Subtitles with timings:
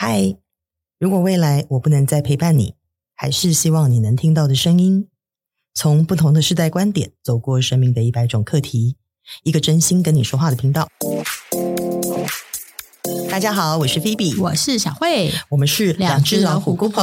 [0.00, 0.36] 嗨，
[1.00, 2.76] 如果未来我不能再陪伴你，
[3.16, 5.08] 还是希望你能听到的声音。
[5.74, 8.96] 从不同的世代观点，走过生命的一百种课题，
[9.42, 10.86] 一个真心跟你说话的频道。
[13.30, 17.02] 大家好，我是菲比，我是小慧，我们是两只老虎姑婆。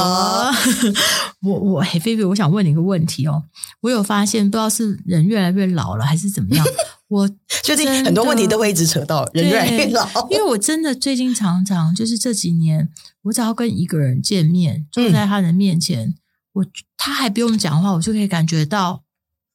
[1.42, 3.44] 我我嘿，菲比，我想问你一个问题哦。
[3.80, 6.66] 我有发现，不知道是人越来越老了，还是怎么样？
[7.08, 7.30] 我
[7.62, 12.88] 最近很多问题都会一直扯到人越来越老，因为我真的最近常常就是这几年，
[13.22, 16.14] 我只要跟一个人见面，坐在他的面前，嗯、
[16.54, 16.66] 我
[16.96, 19.04] 他还不用讲话，我就可以感觉到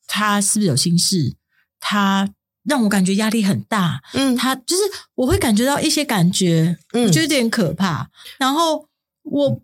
[0.07, 1.35] 他是不是有心事，
[1.81, 2.29] 他
[2.63, 4.81] 让我感觉压力很大，嗯，他就是
[5.15, 8.87] 我会感觉到一些感觉，嗯，我觉得有点可怕，然后
[9.23, 9.61] 我。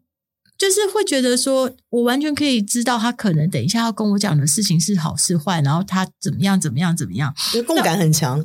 [0.59, 8.43] 就是会觉得说，我完全可以知道他可能等一下要跟我讲的事情是好是坏，然后他怎么样怎么样怎么样，就共感很强。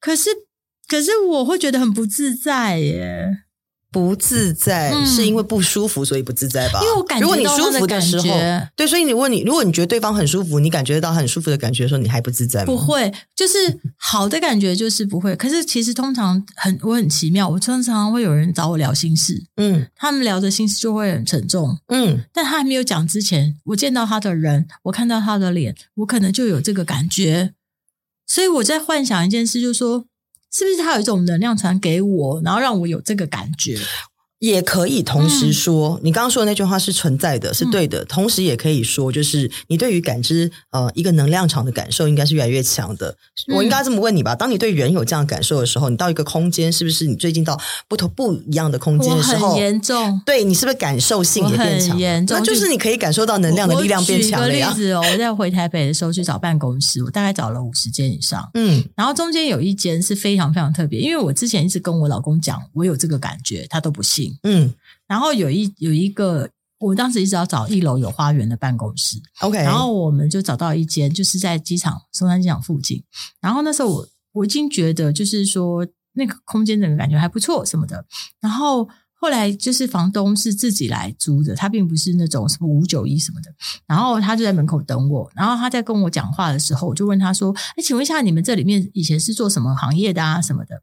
[0.00, 0.30] 可是，
[0.88, 3.42] 可是我会觉得很不自在耶。
[3.92, 6.80] 不自在、嗯、是因为不舒服，所以不自在吧？
[6.80, 8.24] 因为我感觉舒服的时候，
[8.76, 12.66] 对，所以你问你，如果你觉得对方很舒服，你感觉到很舒服的感觉的时候，你还不自在吗？
[12.66, 15.34] 不会，就是好的感觉就是不会。
[15.34, 27.54] 可是其实通常很我很奇妙，我常常会有人找我聊心事，嗯，他们聊的心事就会很沉重，嗯，但他还没有讲之前，我见到他的人，我看到他的脸，我可能就有这个感觉，
[28.26, 30.06] 所以我在幻想一件事，就是说。
[30.52, 33.78] 是不是他有一种能量传给我，然后让我有这个感觉？
[34.40, 38.02] 也可以同时说，嗯、你刚刚说的那句话是存在的，是对的。
[38.02, 43.14] 嗯、同时也可以说，就是你对于感知呃一个能量场的感受，应该是越来越强的。
[43.48, 50.20] 嗯、我应该这么问你吧：当你对人有这样的感受的时候，你到一个空间，是不是你最近到不同不一样的空间的时候，很严重？
[50.24, 51.98] 对，你是不是感受性也变强？
[51.98, 54.72] 严重，那就是你可以感受到能量的力量变强了呀。
[54.72, 64.72] 举个例子哦，我在回台北的时候去找办公室，我大概找了五十间以上，嗯，然后中间有一间是非常非常特别，因为我之前一直跟我老公讲，我有这个感觉，他都不信，嗯。
[65.06, 69.58] 然后有一有一个，我当时一直要找一楼有花园的办公室，OK。
[69.58, 73.02] 然后我们就找到一间，就是在机场松山机场附近。
[73.40, 78.04] 然后那时候我我已经觉得，就是说那个空间整个感觉还不错什么的。
[78.40, 83.52] 然后后来就是房东是自己来租的，他并不是那种什么五九一什么的。
[83.86, 85.30] 然后他就在门口等我。
[85.34, 90.40] 然后他在跟我讲话的时候，我就问他说：“哎，请问一下，你们这里面以前是做什么行业的啊？
[90.40, 90.82] 什么的？”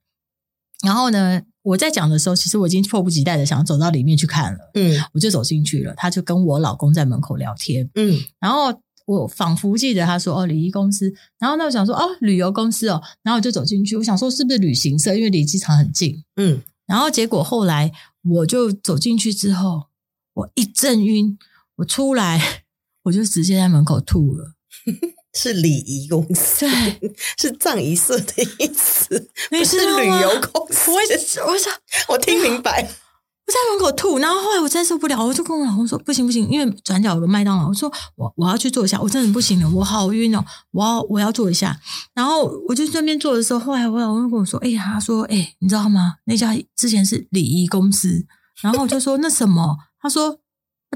[0.85, 4.71] 然后呢，我在讲的时候，其实我已经迫不及待的想走到里面去看了。
[4.75, 7.89] 嗯，我就走进去了，他就跟我老公在门口聊天。
[7.95, 8.73] 嗯，然后
[9.05, 16.23] 我仿佛记得他说：“哦，礼仪公司。”然后那我想说：“哦，旅游公司哦。”然后我就走进去，我想说是不是旅行社，因为离机场很近。
[16.37, 17.91] 嗯，然后结果后来
[18.23, 19.87] 我就走进去之后，
[20.35, 21.37] 我一阵晕，
[21.75, 22.63] 我出来
[23.03, 24.53] 我就直接在门口吐了。
[25.37, 30.89] 是礼仪公司，对， 是葬仪社的意思， 不是旅游公司。
[30.91, 31.71] 我想，我想，
[32.09, 32.81] 我听明白。
[32.81, 41.79] 我在门口吐，然后后来我真受不了，我就跟我老公说：“不行不行，因为转角有个麦当劳。”我说：“我我要去坐一下，我真的不行了，我好晕哦，我要我要坐一下。”
[42.13, 46.15] 然后我就顺便坐的时候，后来我老公跟我说：“哎、欸，他说，哎、欸，你知道吗？
[46.25, 48.25] 那家之前是礼仪公司。”
[48.61, 50.39] 然后我就说：“那什么？”他说：“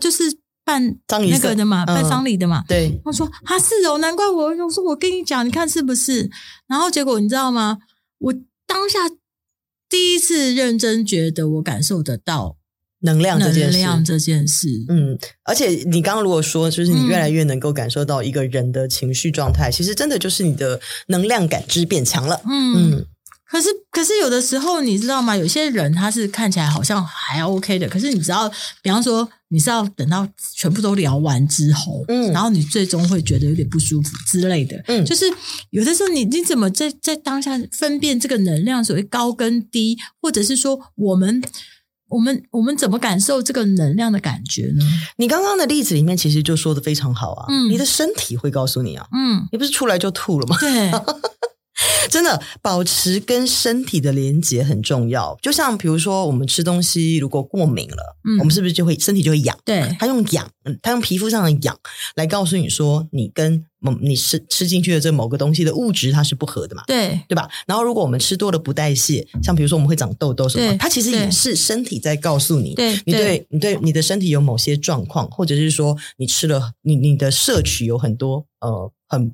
[0.01, 0.39] 就是。”
[1.07, 2.63] 办那个的嘛，办丧礼的嘛。
[2.67, 6.29] 对，他说他是哦，难怪我我说我跟你讲，你看是不是？
[6.67, 7.79] 然后结果你知道吗？
[8.19, 8.33] 我
[8.65, 8.99] 当下
[9.89, 12.55] 第一次认真觉得我感受得到
[13.01, 14.67] 能量这件事，能量这件事。
[14.87, 22.39] 嗯，而且你刚刚如果说，就是你越来越能够感受到一个人的情绪状态，其实真的就是你的能量感知变强了。
[22.45, 22.93] 嗯。
[22.93, 23.05] 嗯
[23.51, 25.35] 可是，可是有的时候你知道吗？
[25.35, 28.49] 有些人他是看起来好像还 OK 的，可是你知道，
[28.81, 30.25] 比方说你是要等到
[30.55, 35.25] 全部都聊完之后，嗯，然后你最终会觉得有点不舒服之类的，嗯，就是
[35.71, 41.43] 有的时候你你怎么在在当下分辨这个能量所谓高跟低，或者是说我们
[42.07, 44.85] 我们我们怎么感受这个能量的感觉呢？
[45.17, 50.55] 你刚刚的例子里面其实就说的非常好啊，嗯，你的身体会告诉你啊，嗯，你不是出来就吐了吗？
[50.57, 50.89] 对。
[52.09, 55.37] 真的，保持跟身体的连接很重要。
[55.41, 59.57] 就像比如说，我们吃东西如果过敏了，嗯，我们是不是就会身体就会痒？
[59.63, 60.49] 对，它用痒，
[60.81, 61.77] 它用皮肤上的痒
[62.15, 66.83] 来告诉你说，你跟某你吃吃进去的这某个东西的物质它是不合的嘛？
[66.87, 67.49] 对，对吧？
[67.65, 79.33] 然后如果我们吃多了不代谢，像比如说我们会长痘痘什么，它其实也是身体在告诉你，对，你对你对你的身体有某些状况，或者是说你吃了你你的摄取有很多呃很。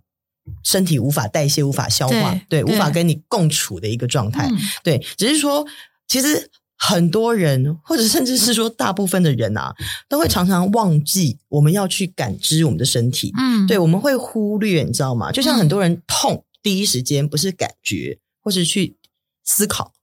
[0.64, 4.98] 身体无法代谢、无法消化，对，对，无法跟你共处的一个状态，嗯、对。
[5.18, 5.66] 只是说，
[6.08, 9.74] 其实很多人，或者甚至是说大部分的人啊，
[10.08, 13.32] 都会常常忘记我们要去感知我们的身体。
[13.38, 15.32] 嗯，对，我们会忽略，你知道吗？
[15.32, 18.98] 就像很多人痛，嗯、第一时间不是感觉，或是去
[19.44, 19.94] 思考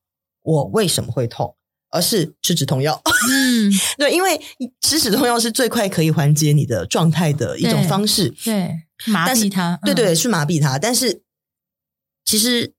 [0.42, 1.56] 我为什么会痛。
[1.94, 3.00] 而是吃止痛药。
[3.30, 4.40] 嗯，对，因为
[4.80, 8.28] 吃止痛药是最快可以缓解你的状态的一种方式。
[8.44, 8.54] 对，
[9.04, 9.78] 对麻痹它。
[9.82, 10.78] 对对，去麻痹它。
[10.78, 11.22] 但是
[12.24, 12.74] 其实。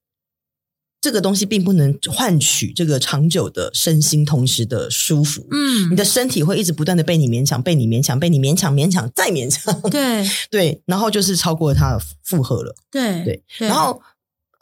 [1.01, 5.45] 这个东西并不能换取这个长久的身心同时的舒服。
[5.51, 9.79] 嗯，你的身体会一直不断的被你勉强，被你勉强，被你勉强，勉强再勉强。
[9.91, 12.73] 对 对，然后就是超过它的负荷了。
[12.89, 14.01] 对对，然后。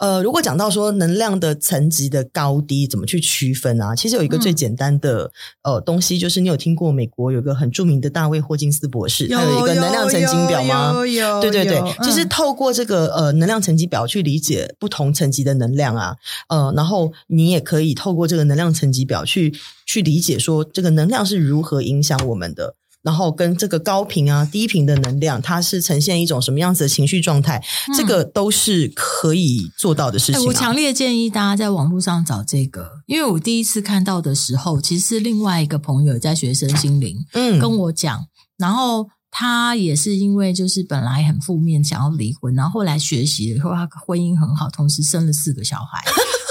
[0.03, 3.95] 呃，如果讲到说能量的层级的高低怎么去区分啊？
[3.95, 10.91] 其实有一个最简单的、嗯、呃东西，就是你有听过美国有个很著名的大卫霍金斯博士，他有一个能量层级表吗？
[10.91, 11.41] 有有有。
[11.41, 16.17] 对对对，其实透过这个呃能量层级表去理解不同层级的能量啊，
[16.49, 19.53] 呃，然后你也可以透过这个能量层级表去
[19.85, 22.75] 去理解说这个能量是如何影响我们的。
[23.03, 27.61] 然后跟这个高频啊、低频的能量，它是呈现一种什么样子的情绪状态？
[27.89, 30.45] 嗯、这个都是可以做到的事情、啊。
[30.45, 38.25] 我强烈建议大家在网络上找这个，因为我第一次看到的时候，其实是另外一个朋友在学生心灵，嗯，跟我讲，
[38.57, 46.01] 然后他也是因为就是本来很负面，想要离婚，然后后来学习了以后，他婚姻很好，同时生了四个小孩。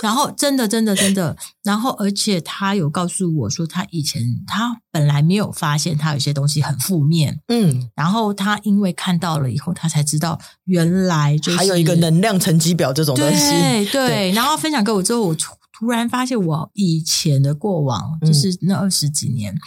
[0.03, 14.33] 然后真的真的真的，然后而且他有告诉我说，他以前他本来没有发现他有些东西很负面，嗯，然后他因为看到了以后，他才知道原来就是还有一个能量层级表这种东西，对对， 对。
[14.33, 15.37] 然后分享给我之后，我
[15.73, 19.59] 突然发现我以前的过往，就是那二十几年，嗯，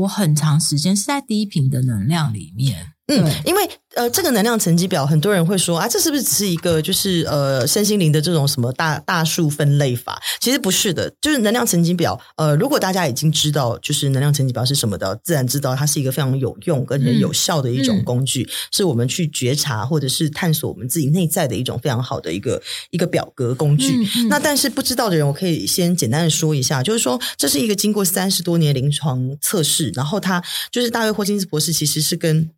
[0.00, 2.92] 我很长时间是在低频的能量里面。
[3.10, 10.22] 嗯，因为呃，这个能量层级表，很多人会说啊，这是不是只是一个就是呃身心灵的这种什么大大数分类法？
[10.40, 12.18] 其实不是的，就是能量层级表。
[12.36, 23.92] 呃，如果大家已经知道就是能量层级表是什么的，自然知道它是一个非常有用跟很有效的一种工具，嗯，是我们去觉察或者是探索我们自己内在的一种非常好的一个一个表格工具。
[24.28, 30.40] 那但是不知道的人，我可以先简单的说一下，就是说这是一个经过三十多年临床测试，然后它
[30.70, 32.48] 就是大卫霍金斯博士，其实是跟。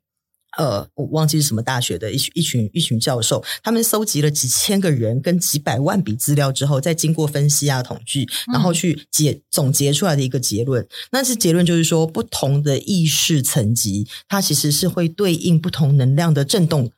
[0.58, 10.86] 呃，我忘记是什么大学的一群一群一群教授，他们搜集了几千个人跟几百万笔资料之后，再经过分析啊统计，然后去结总结出来的一个结论。
[11.10, 16.90] 那是结论就是说，不同的意识层级，它其实是会对应不同能量的振动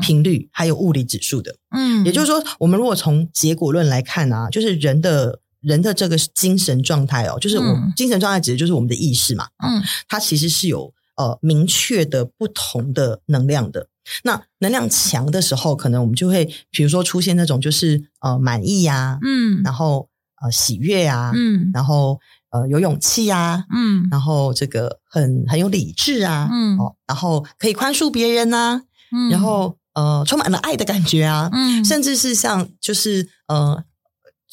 [0.00, 1.56] 频率，还有物理指数的。
[1.76, 9.48] 嗯，也就是说，我们如果从结果论来看啊，就是人的人的这个精神状态哦，就是我精神状态指的就是我们的意识嘛。
[9.62, 10.94] 嗯，它其实是有。
[11.16, 13.88] 呃，明确的不同的能量的，
[14.24, 20.08] 那能量强的时候，可能我们就会，比如说出现那种就是呃满意呀、啊，嗯，然后
[20.42, 22.18] 呃喜悦呀、啊，嗯，然后
[22.50, 28.82] 呃有勇气呀、啊，嗯，然后这个很很有理智啊，嗯，哦，然后可以宽恕别人呐、啊，
[29.12, 33.84] 嗯，然后呃充满了爱的感觉啊，嗯，甚至是像就是呃。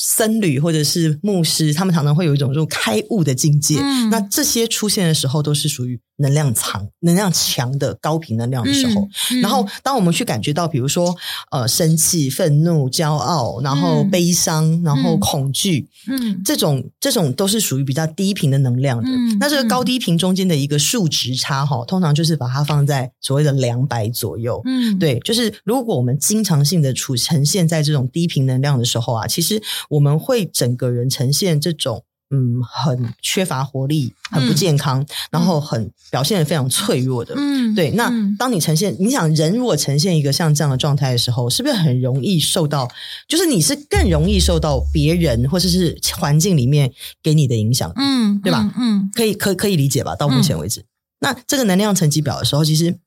[0.01, 3.77] 僧侣或者是牧师，他们常常会有一种这种开悟的境界。
[3.81, 9.01] 嗯、那这些出现的时候，都是属于能量强、能量强的高频能量的时候。
[9.01, 9.09] 嗯
[9.39, 11.13] 嗯、然后，当我们去感觉到，比如说，
[11.51, 19.09] 呃，生气、愤怒、骄傲，然后悲伤，嗯、然后恐惧，嗯，这种这种都是属于比较低频的能量的。
[19.09, 24.61] 嗯、那这个高低频中间的一个数值差，哈，通常就是把它放在所谓的两百左右。
[24.63, 29.61] 嗯，对，就是如果我们经常性的处呈现在这种低频能量的时候啊，其实。
[29.89, 37.33] 我们会整个人呈现这种嗯，很缺乏活力，很不健康，嗯、然后很表现的非常脆弱的。
[37.35, 37.90] 嗯，对。
[37.92, 42.87] 那当你呈现，你想人如果呈现一个像这样的状态的时候，是不是很容易受到？
[43.28, 48.71] 就是你是更容易受到别人或者是环境里面给你的影响，嗯，对吧？
[48.78, 50.16] 嗯，嗯可以可可以理解吧？
[50.16, 50.85] 到目前为止，嗯、
[51.21, 52.99] 那这个能量层级表的时候，其实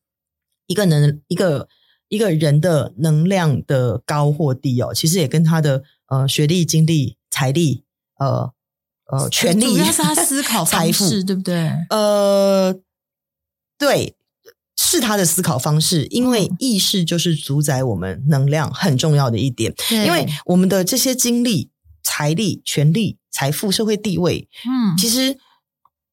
[0.67, 1.69] 一个能一个
[2.09, 5.85] 一个人的能量的高或低哦，其实也跟他的。
[6.13, 7.85] 呃，学历、经历、财力，
[8.19, 8.53] 呃
[9.11, 11.71] 呃，权力，主要是他 思考方式，财富，对不对？
[11.89, 12.79] 呃，
[13.79, 14.15] 对，
[14.77, 19.73] 是他的思考方式，因为意识就是主宰我们能量很重要的一点。
[19.89, 21.71] 对因为我们的这些经历、
[22.03, 25.39] 财力、权力、财富、社会地位，嗯，其实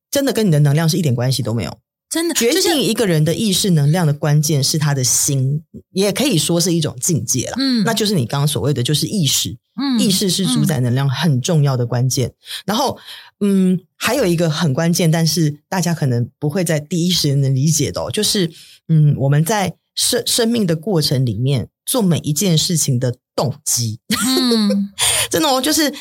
[0.09, 1.77] 真的跟你的能量是一点关系都没有。
[2.09, 5.61] 真的，决定一个人的意识能量的关键是他的心，
[5.91, 7.55] 也可以说是一种境界了。
[7.59, 9.55] 嗯，那就是你刚刚所谓的，就是意识。
[9.79, 12.29] 嗯，意识是主宰能量很重要的关键。
[12.29, 12.33] 嗯、
[12.65, 12.97] 然后，
[13.39, 18.51] 嗯，还有一个很关键，但是大家可能不会在第一时间能理解的、哦，就是，
[18.87, 24.91] 嗯，我们在生生命的过程里面做每一件事情的动机，嗯，
[25.29, 25.93] 真的哦，就是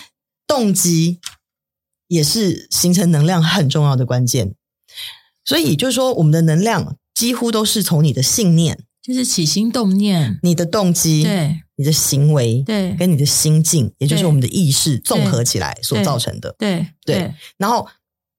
[0.46, 1.20] 动机
[2.08, 4.54] 也是形成能量很重要的关键。
[5.48, 16.54] 所以就是说，我们的能量几乎都是从你的信念，就是起心动念，你的动机，对，你的行为，对，跟你的心境，也就是我们的意识综合起来所造成的。
[16.58, 17.34] 对对，对。
[17.56, 17.88] 然后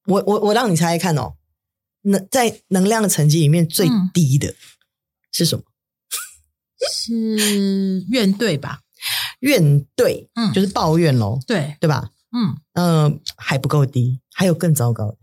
[0.05, 1.33] 我我我让你猜猜看哦，
[2.03, 4.53] 能在能量层级里面最低的
[5.31, 5.63] 是什么？
[6.93, 8.81] 是怨怼吧？
[9.39, 12.11] 怨怼，嗯，就是抱怨喽，对对吧？
[12.31, 15.17] 嗯嗯、呃，还不够低，还有更糟糕的。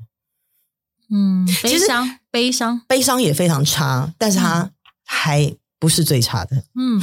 [1.10, 4.70] 嗯，悲伤，悲伤，悲伤也非常差，但是它
[5.04, 6.64] 还不是最差的。
[6.75, 7.00] 嗯，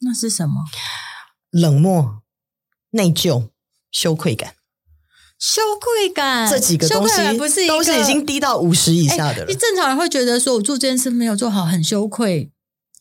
[0.00, 0.64] 那是什么？
[1.50, 2.22] 冷漠、
[2.90, 3.48] 内疚、
[3.90, 4.54] 羞愧感。
[5.38, 9.46] 羞愧感，这几个东西不是都是已经低到五十以下的了。
[9.48, 12.52] 你正常人会觉得说，我做这件事没有做好，很羞愧。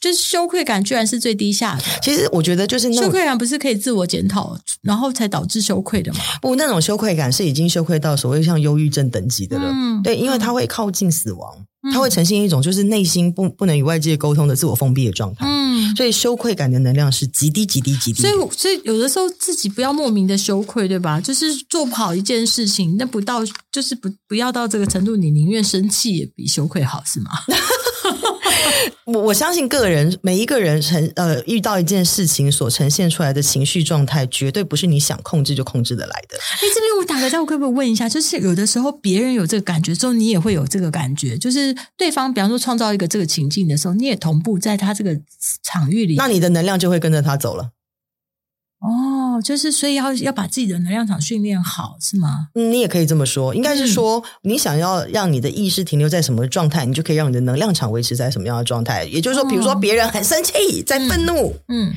[0.02, 1.84] 就是羞愧感居然是最低下的。
[2.02, 6.20] 其实我觉得就是那羞愧感不是可以自我检讨，然后才导致羞愧的吗？
[6.42, 9.70] 不，那种羞愧感是已经羞愧到所谓像忧郁症等级的了。
[9.72, 11.54] 嗯，对，因为它会靠近死亡，
[11.94, 15.46] 它、嗯、会呈现一种就是内心不不能与外界沟通的自我封闭的状态。
[15.48, 18.24] 嗯，所以羞愧感的能量是极低极低极低。
[18.24, 21.22] 所以，所以有的时候自己不要莫名的羞愧，对吧？
[21.22, 23.42] 就是做不好一件事情，那不到
[23.72, 27.30] 就是不不要到这个程度，你宁愿生气也比羞愧好，是吗？
[29.06, 36.38] 我我相信个人每一个人呈呃遇到一件事情所呈现出来的情绪状态，绝对不是你想控制就控制得来的。
[36.38, 38.08] 哎，这边我打个招呼，可不可以问一下？
[38.08, 41.38] 就是有的时候别人有这个感觉之后，你也会有这个感觉。
[41.38, 45.16] 就是对方，比方说创造一个这个情境的时候，你也同步在他这个
[45.64, 47.72] 场域里，那你的能量就会跟着他走了。
[48.82, 52.48] 哦，就是所以要要把自己的能量场训练好，是吗？
[52.56, 59.04] 嗯，你也可以这么说，应该是说，嗯、你想要让你的意识停留在什么状态，你就可以让你的能量场维持在什么样的状态。
[59.06, 61.94] 也就是说，比如说别人很生气，在愤怒，嗯，嗯，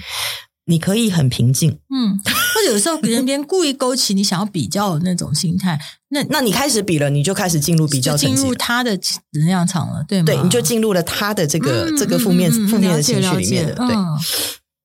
[0.67, 8.91] 你可以很平静，嗯，或者有时候别人 边故意勾起你想要比较的那种心态，那那你开始比了，你就开始进入比较，进入他的
[9.33, 10.27] 能量场了，对吗？
[10.27, 13.97] 对，你就进入了他的这个、嗯、这个负面、嗯、负面的情绪里面的，对。
[13.97, 14.07] 嗯、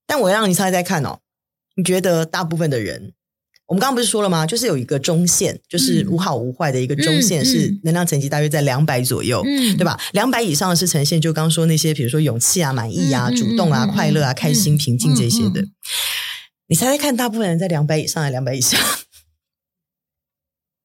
[0.08, 1.20] 但我让你猜猜看哦。
[1.80, 3.14] 你觉得大部分的人，
[3.68, 4.46] 我们刚刚不是说了吗？
[4.46, 9.98] 就是有一个中线，就是无好无坏的一个中线，是能量层级大约在两百左右，嗯，对吧？
[10.12, 15.64] 两百以上是呈现就刚刚说那些，比如说勇气啊、满意啊、主动啊、快乐啊、开心、平静这些的。
[16.68, 18.78] 你猜猜看，大部分人在两百以上还是两百以下？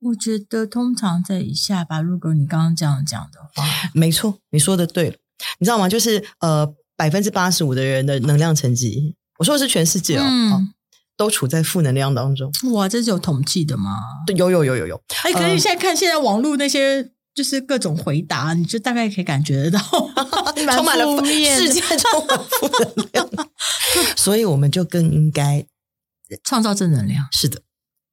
[0.01, 2.01] 我觉得通常在以下吧。
[2.01, 5.17] 如果你刚刚这样讲的话，没错，你说的对了。
[5.59, 5.89] 你知道吗？
[5.89, 10.23] 就是呃，百分之八十五的人的能量层级，我说的是全世界哦。
[10.25, 10.75] 嗯
[11.16, 12.50] 都处在负能量当中。
[12.73, 13.99] 哇，这是有统计的吗？
[14.26, 15.00] 对，有有有有有。
[15.23, 19.78] 哎，可是你现在看现在网络那些就是各种回答，你就大概可以感觉得到，
[20.75, 23.28] 充 满了世界充满负能量。
[24.16, 25.64] 所以我们就更应该
[26.42, 27.26] 创造正能量。
[27.30, 27.61] 是的，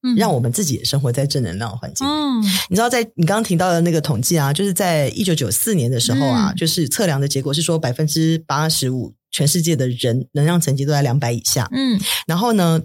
[0.04, 2.12] 嗯，让我们自己也生活在正能量的环境里。
[2.12, 11.68] 嗯，你知道，在你刚刚提到的那个统计啊，就是在一九九四年的时候啊，嗯，就是测量的结果是说百分之八十五全世界的人能量层级都在两百以下。
[11.72, 12.82] 嗯，然后呢？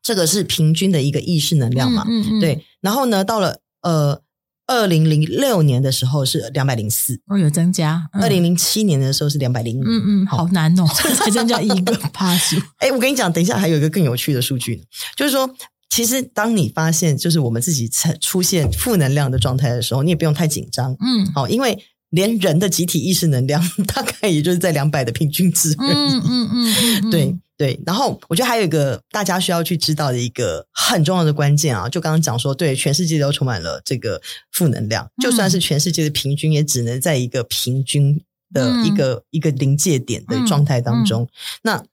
[0.00, 2.02] 这个是平均的一个意识能量嘛？
[2.08, 2.64] 嗯嗯，嗯，对。
[2.80, 4.22] 然后呢，到了呃
[4.66, 8.08] 二零零六年的时候是两百零四，哦，有增加。
[8.12, 12.56] 二零零七年的时候是两百零五，嗯嗯，好难哦，才增加一个 趴数。
[12.78, 14.82] 哎，我跟你讲，等一下还有一个更有趣的数据呢，
[15.14, 15.50] 就是说，
[15.90, 21.84] 其实当你发现就是我们自己出现负能量的状态的时候，你也不用太紧张，嗯，好，因为。
[22.10, 25.90] 连人的集体意识能量 大概也就是在两百的平均值而已。
[25.90, 26.74] 嗯嗯嗯，
[27.04, 27.80] 嗯，对对。
[27.84, 34.20] 然后我觉得还有一个大家需要去知道的一个很重要的关键啊，就刚刚讲说，对，全世界都充满了这个
[34.52, 38.20] 负能量，就算是全世界的平均，也只能在一个平均
[38.54, 41.28] 的一个、嗯、一个临界点的状态当中。
[41.62, 41.84] 那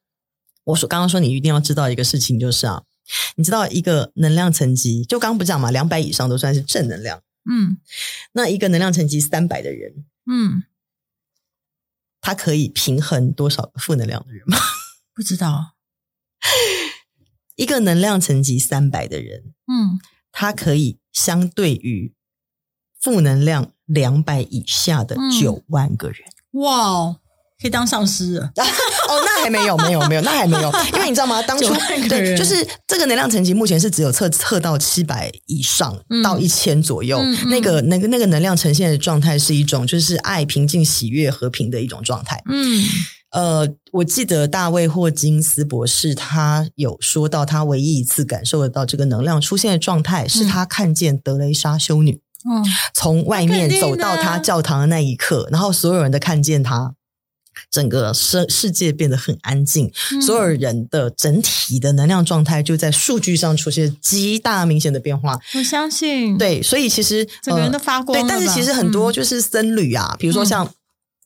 [0.63, 2.83] 我说刚刚说你一定要知道一个事情，就是啊，
[3.35, 7.19] 你知道一个能量层级，就刚刚不讲嘛，两百以上都算是正能量。
[7.49, 7.77] 嗯，
[8.33, 10.63] 那一个能量层级三百的人，嗯，
[12.21, 14.57] 他可以平衡多少个负能量的人吗？
[15.13, 15.75] 不知道。
[17.55, 19.99] 一个能量层级三百的人，嗯，
[20.31, 22.13] 他可以相对于
[22.99, 26.19] 负能量两百以下的九万个人。
[26.51, 27.21] 嗯、哇哦！
[27.57, 28.51] 可以当上司了
[29.07, 31.41] 哦，那还没有，没有，没有，那还没有，因为你知道吗？
[31.43, 31.73] 当初
[32.09, 42.41] 对，就是这个能量层级目前是只有测测到七百以上到一千左右，那个那个那个能量呈现的状态是一种就是爱、平静、喜悦、和平的一种状态。
[42.49, 42.83] 嗯，
[43.31, 52.19] 呃，我记得大卫霍金斯博士他有说到，他唯一一次感受得到这个能量出现的状态，是他看见德雷莎修女，
[52.49, 56.93] 嗯，从外面走到他教堂的那一刻，然后所有人都看见他。
[57.71, 65.39] 整个世世界变得很安静，嗯，所有人的整体的能量状态就在数据上出现极大明显的变化。
[65.55, 68.19] 我相信，对，所以其实整个人都发光。
[68.19, 70.69] 对，但是其实很多就是僧侣啊，嗯，比如说像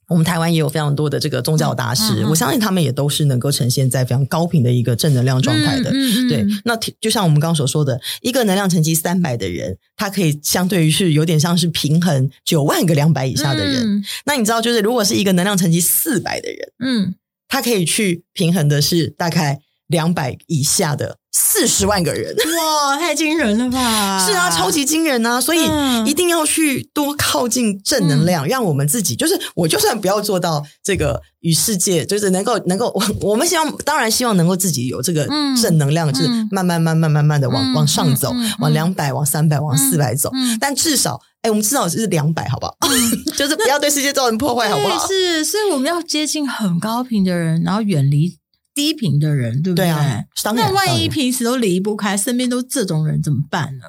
[0.09, 5.91] 我们台湾也有非常多的这个宗教大师，我相信他们也都是能够呈现在非常高频的一个正能量状态的。
[5.91, 13.83] 嗯嗯嗯、对，那就像我们刚刚所说的，一个能量层级三百的人，他可以相对于是有点像是平衡九万个两百以下的人。
[13.83, 17.15] 嗯、那你知道，就是如果是一个能量层级四百的人，嗯，
[17.47, 24.19] 他可以去平衡的是大概两百以下的四十万个人，哇，太惊人了吧！
[24.25, 25.39] 是啊，超级惊人啊！
[25.39, 25.59] 所以
[26.05, 35.27] 一定要去多靠近正能量，嗯、让我们自己就是，我就算不要做到这个与世界，就是能够能够， 我们希望当然希望能够自己有这个
[35.61, 40.31] 正能量，嗯、就是慢慢慢慢慢慢的往、嗯、往上走，嗯、往两百、往三百、往四百走。
[40.33, 42.75] 嗯、但至少，哎，我们至少是两百，好不好？
[42.89, 45.05] 嗯、 就是不要对世界造成破坏，好不好？
[45.07, 48.38] 是，所以我们要接近很高频的人，然后远离。
[48.79, 49.87] 低频的人，对不对？
[49.87, 50.23] 对啊，
[50.55, 53.83] 那万一平时都离不开，身边都这种人怎么办呢？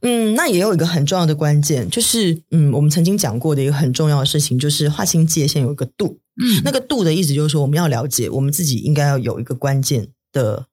[0.00, 6.18] 嗯，那也有一个很重要的关键，就是嗯，我们曾经讲过的一个很重要的事情，就是划清界限有一个度。
[6.42, 10.66] 嗯，那个度的意思就是说，我们要了解我们自己应该要有一个关键的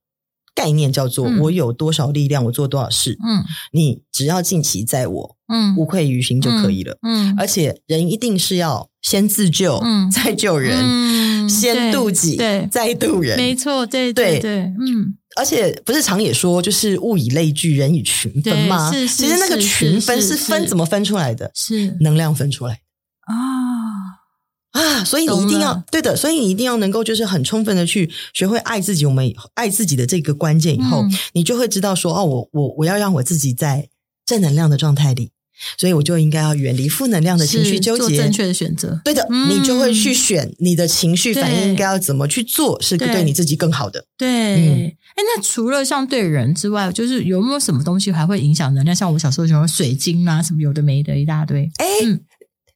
[0.55, 3.15] 概念，叫做我有多少力量，我做多少事。
[3.23, 6.97] 嗯，你只要尽其在我，嗯，无愧于心就可以了。
[7.03, 10.75] 嗯，而且人一定是要先自救，嗯，再救人。
[10.81, 11.28] 嗯。
[11.49, 18.91] 先渡己，对， 再渡人，没错，对对对，嗯，而且不是常也说，就是物以类聚，人以群分吗？
[18.93, 21.51] 是，其实那个群分是分怎么分出来的？
[21.55, 22.81] 是能量分出来
[23.25, 25.03] 啊啊！
[25.03, 29.05] 所以你一定要对的，所以你一定要能够就是很充分的去学会爱自己。
[29.05, 31.03] 我们爱自己的这个关键以后，
[31.33, 33.89] 你就会知道说，哦，我我我要让我自己在
[34.25, 35.31] 正能量的状态里。
[35.77, 38.99] 所以我就应该要远离负能量的情绪纠结，做正确的选择。
[39.03, 44.05] 对的，嗯、你就会去选你的情绪反应应该要怎么去做，是对你自己更好的。
[44.17, 48.95] 对，哎、嗯，那除了像对人之外，就是有没有什么东西还会影响能量？
[48.95, 51.69] 像我们小时候喜欢水晶啊，什么有的没的一大堆。
[51.77, 52.19] 哎，嗯、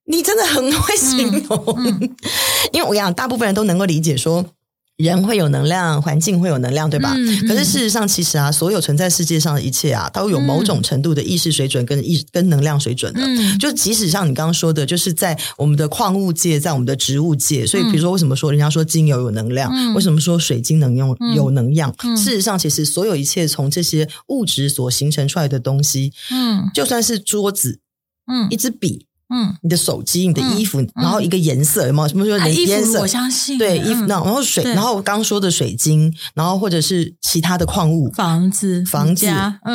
[0.05, 2.15] 你真的很会形容，嗯嗯、
[2.73, 4.45] 因为我讲大部分人都能够理解说。
[5.03, 7.13] 人会有能量，环境会有能量，对吧？
[7.15, 13.21] 嗯嗯、可是事实上，其实啊，所有存在世界上的一切啊，都有某种程度的意识水准跟意跟能量水准的。
[13.23, 19.71] 嗯、就即使像你刚刚说的，就是在我们的矿物界，在我们的植物界，所以比如说，为什么说人家说精油有能量？
[19.73, 21.93] 嗯、为什么说水晶能用有能量？
[22.03, 27.79] 嗯、事实上，其实所有一切从这些物质所形成出来的东西，嗯，就算是桌子，
[28.27, 29.05] 嗯，一支笔。
[29.29, 32.07] 嗯，你的手机、你的衣服，然后一个颜色有没有？
[32.07, 32.99] 什么说颜色？
[33.01, 33.57] 我相信。
[33.57, 39.25] 对衣服，然后水，然后刚说的水晶，然后或者是其他的矿物，房子、房子、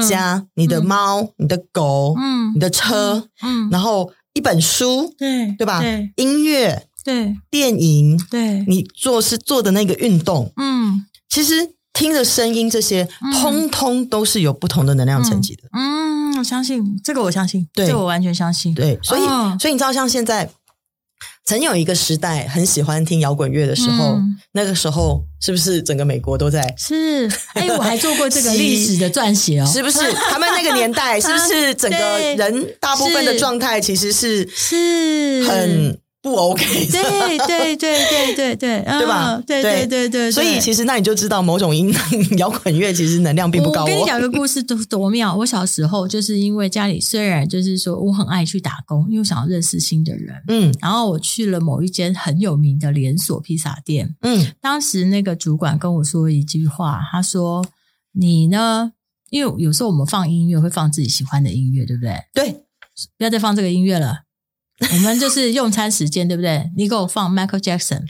[0.09, 5.83] 家，你的猫、你的狗，嗯，你的车，嗯，然后一本书，对对吧？
[6.17, 11.55] 音乐，对，电影，对，你做是做的那个运动，嗯，其实
[11.99, 13.09] 听着声音这些，
[13.43, 16.09] 通通都是有不同的能量层级的，嗯。
[16.39, 18.73] 我相信这个，我相信，对，这个我完全相信。
[18.73, 20.49] 对，所以，哦、所以你知道，像现在
[21.45, 26.63] 曾有一个时代很喜欢听摇滚乐的时候，嗯、那个时候是不是整个美国都在？
[26.79, 29.99] 是，哎，我还做过这个历史的撰写哦， 是不是？
[30.31, 31.97] 他们那个年代是不是整个
[32.39, 35.99] 人大部分的状态其实是是很。
[36.21, 39.41] 不 OK，对对对对对对， 对吧？
[39.47, 41.95] 对对对对，所以其实那你就知道，某种音
[42.39, 43.83] 摇滚乐其实能量并不高。
[43.83, 45.37] 我跟你讲个故事，多多妙！
[45.37, 57.65] 我小时候就是因为家里虽然就是说我很爱去打工，因为我想要认识新的人，嗯，然后我去了某一间很有名的连锁披萨店，嗯，当时那个主管跟我说一句话，他说
[58.13, 58.93] ：“你呢？
[59.31, 62.17] 因为有时候我们放音乐会放自己喜欢的音乐，对不对？
[62.35, 62.51] 对，
[63.17, 64.23] 不要再放这个音乐了。”
[64.93, 66.71] 我们就是用餐时间，对不对？
[66.77, 68.03] 你给我放 Michael Jackson。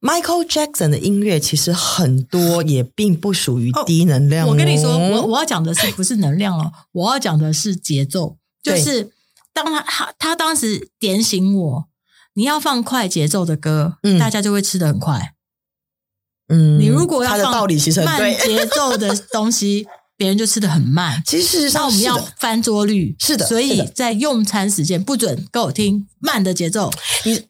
[0.00, 4.50] Michael Jackson 的音乐其实很多， 也并不属于低能量哦。
[4.50, 6.72] 我跟你说，我我要讲的是不是能量哦？
[6.92, 8.36] 我要讲的是节奏。
[8.62, 9.10] 就是
[9.52, 11.88] 当他他他当时点醒我，
[12.34, 15.34] 你要放快节奏的歌，嗯，大家就会吃得很快。
[16.48, 17.66] 嗯，你如果要放
[18.04, 19.88] 慢节奏的东西。
[20.18, 26.92] 别人就吃的很慢，其实事实上我们要翻桌率，是的，所以在用餐时间不准给我听慢的节奏。
[27.24, 27.46] 你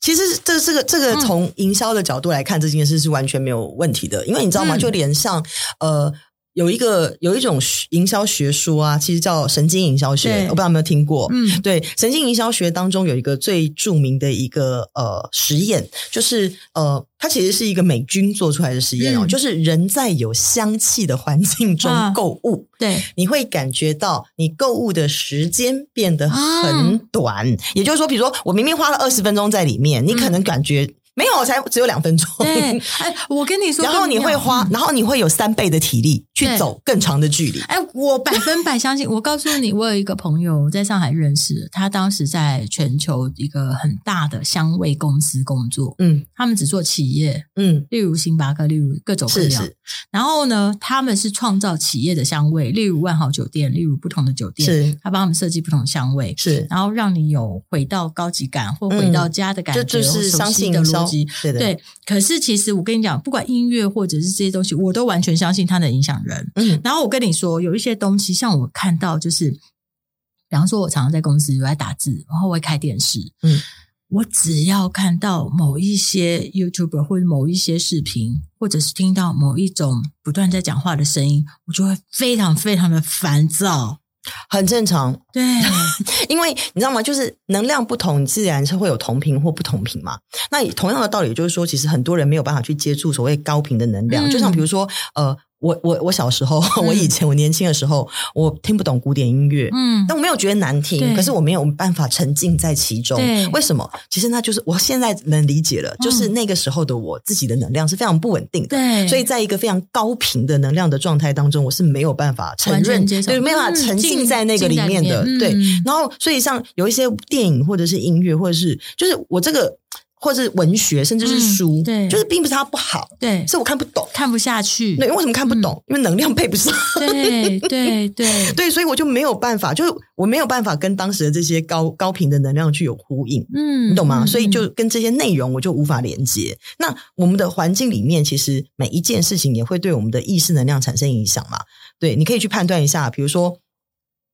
[0.00, 4.76] 其实这这个这个从营销的角度来看，这件事是完全没有问题的，因为你知道吗？
[4.76, 5.42] 就连上
[5.80, 6.12] 呃。
[6.58, 11.28] 有一个有一种营销学说啊，其实叫神经营销学，我不知道有没有听过。
[11.32, 27.46] 嗯，对，神经营销学当中有一个最著名的一个呃实验，就是呃，它其实是一个美军做出来的实验哦，嗯、就是人在有香气的环境中购物，啊、对，你会感觉到你购物的时间变得很短。
[27.48, 30.90] 啊、也就是说，比如说我明明花了二十分钟在里面，你可能感觉。
[31.18, 32.28] 没有，才只有两分钟。
[32.38, 37.60] 对， 哎，我跟你说，然后你会花，然后你会有三倍的体力去走更长的距离。
[37.62, 39.08] 哎，我百分百相信。
[39.08, 45.96] 我告诉你，我有一个朋友在上海认识，他当时在全球一个很大的香味公司工作。
[45.98, 49.50] 嗯，他们只做企业，嗯，例如星巴克，例如各种各样。
[49.50, 49.76] 是是。
[50.12, 61.24] 然后呢，他们是创造企业的香味，例如万豪酒店，例如不同的酒店，是他帮他们设计不同的香味，是然后让你有回到高级感或回到家的感觉，就就是相信的逻辑。
[61.42, 66.50] 对，对，对，可是其实我跟你讲，不管音乐或者是这些东西，我都完全相信它能影响人。
[66.54, 73.60] 嗯，然后我跟你说，有一些东西，像我看到，就是，比方说，我常常在公司我在打字，然后我会开电视，嗯，
[74.08, 84.00] 我只要看到某一些 YouTuber 或者某一些视频，或者是听到某一种不断在讲话的声音，我就会非常非常的烦躁。
[84.48, 85.42] 很正常，对，
[86.28, 87.02] 因为你知道吗？
[87.02, 90.18] 就是能量不同，自然是会有同频或不同频嘛。
[90.50, 95.36] 那同样的道理，就是说，其实很多人没有办法去接触所谓高频的能量，嗯、就像比如说，呃。
[95.60, 103.20] 我我我小时候， 我以前我年轻的时候，我听不懂古典音乐，嗯，但我没有觉得难听，可是我没有办法沉浸在其中。
[103.52, 103.88] 为什么？
[104.08, 115.56] 其实那就是我现在能理解了，就是那个时候的我自己的能量是非常不稳定的，对，所以在一个非常高频的能量的状态当中，我是没有办法承认，对，没有办法沉浸在那个里面的，对。
[115.84, 119.76] 然后，所以像有一些电影或者是音乐，或者是就是我这个。
[120.20, 124.96] 或者是文学，甚至是书，嗯、对，就是并不是它不好，对，是我看不懂，看不下去。
[124.96, 125.82] 对，为什么看不懂？
[125.86, 126.72] 嗯、因为能量配不上。
[126.98, 133.46] 对对对对，所以我就没有办法，就是我没有办法跟当时的这些高高频的能量去有呼应。
[133.54, 134.26] 嗯，你懂吗？
[134.26, 136.58] 所以就跟这些内容我就无法连接。
[136.78, 141.58] 那我们的环境里面，其实每一件事情也会对我们的意识能量产生影响嘛。
[141.98, 143.58] 对，你可以去判断一下，比如说。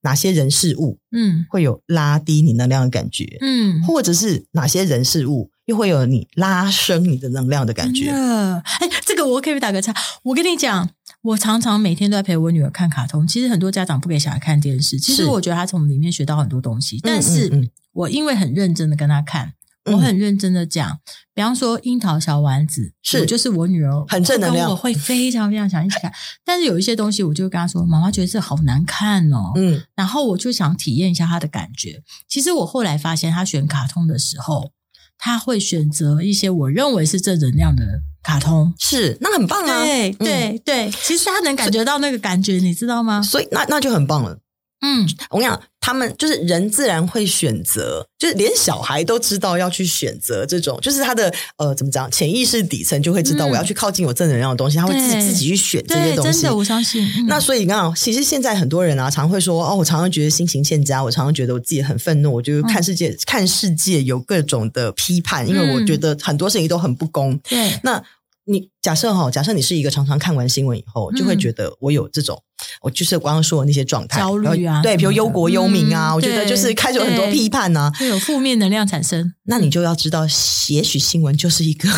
[0.07, 8.11] 哪些人事物，嗯，会有拉低你能量的感觉，嗯，或者是哪些人事物又会有你拉升你的能量的感觉？
[8.11, 9.95] 哎，这个我可以打个岔。
[10.23, 10.91] 我跟你讲，
[11.23, 13.27] 我常常每天都在陪我女儿看卡通。
[13.27, 16.99] 其实很多家长不给小孩看电视，其实我觉得他从里面学到很多东西。
[17.03, 19.55] 但是我因为很认真的跟他看。
[19.93, 20.99] 我很认真的讲，
[21.35, 26.11] 比方说樱桃小丸子，是我就是我女儿很正能量，我会非常非常想一起看。
[26.43, 32.03] 但是有一些东西，我就跟她说：“妈妈觉得这好难看哦。”嗯，然后我就想体验一下她的感觉。
[32.27, 34.71] 其实我后来发现，她选卡通的时候，
[35.19, 37.85] 她会选择一些我认为是正能量的
[38.23, 39.85] 卡通，是那很棒啊！
[39.85, 43.23] 对对对，其实他能感觉到那个感觉，你知道吗？
[43.23, 44.39] 所以那那就很棒了。
[44.85, 56.43] 嗯，我跟你讲，他们就是人自然会选择，就是连小孩都知道要去选择这种，就是他的呃，怎么讲，潜意识底层就会知道我要去靠近我正能量的东西，嗯、他会自己自己去选这些东西。
[56.43, 57.03] 真的，我相信。
[57.17, 67.39] 嗯、那所以你看，其实现在很多人啊，常会说哦，我常常觉得心情欠佳，我常常觉得我自己很愤怒，我就看世界、嗯、看世界有各种的批判，因为我觉得很多事情都很不公。
[67.49, 68.05] 对、嗯，那。
[68.47, 79.33] 你假设哈，假设你是一个常常看完新闻以后，就会觉得我有这种，嗯、我就是刚刚说的那些状态，焦虑啊，对，比如忧国忧民啊，嗯、我觉得就是开始有很多批判啊，会有负面能量产生。
[79.45, 80.27] 那你就要知道，
[80.69, 81.89] 也许新闻就是一个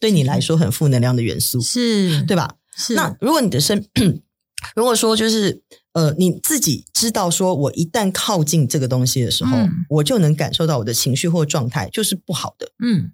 [0.00, 2.56] 对你来说很负能量的元素，是对吧？
[2.76, 2.94] 是。
[2.94, 3.86] 那如果你的身，
[4.74, 13.12] 如果说就是呃，你自己知道，说我一旦靠近这个东西的时候，嗯、我就能感受到我的情绪或状态就是不好的，嗯，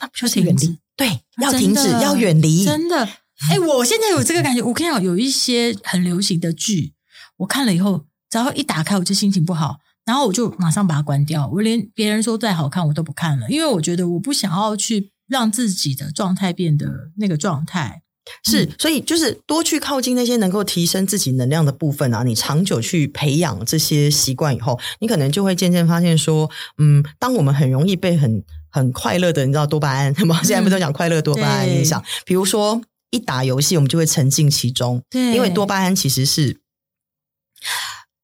[0.00, 0.78] 那不就是原理？
[0.96, 2.64] 对，要停止，要远离。
[2.64, 3.08] 真的，
[3.50, 4.62] 哎，我现在有这个感觉。
[4.62, 6.92] 我跟你讲，有一些很流行的剧，
[7.38, 11.48] 我看了以后，只要一打开，我就心情不好，然后我就马上把它关掉。
[11.54, 18.02] 我连别人说再好看，我都不看了，因为我觉得我不想要去让自己的状态变得那个状态。
[18.44, 22.22] 是，所以就是多去靠近那些能够提升自己能量的部分啊。
[22.22, 30.40] 你长久去培养这些习惯以后，你可能就会渐渐发现说，嗯，当我们很容易被很很快乐的，你知道多巴胺吗？
[30.42, 32.00] 现在不都讲快乐多巴胺影响？
[32.00, 32.80] 嗯、比如说
[33.10, 36.58] 一打游戏，我们就会沉浸其中，对，因为多巴胺其实是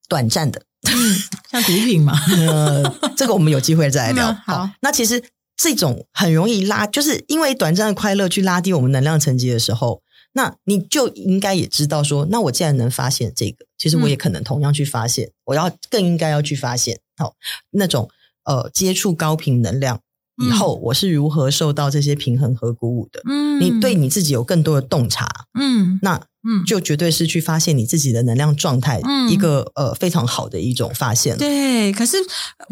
[0.08, 1.16] 短暂的，嗯，
[1.50, 2.18] 像毒品嘛。
[2.48, 4.32] 呃，这个我们有机会再来聊。
[4.46, 5.22] 好，好，那其实
[5.54, 10.00] 这种很容易拉，就是因为短暂的快乐去拉低我们能量层级的时候，
[10.32, 17.34] 那你就应该也知道说，那我既然能发现这个，其实我也可能同样去发现，嗯、我要更应该要去发现，好
[17.72, 18.08] 那种
[18.44, 20.00] 呃接触高频能量。
[20.46, 23.20] 以后我是如何受到这些平衡和鼓舞的？
[23.28, 31.36] 嗯，你对你自己有更多的洞察，嗯，那嗯，就绝对是去发现你自己的能量状态，嗯，一个呃非常好的一种发现。
[31.36, 32.16] 对，可是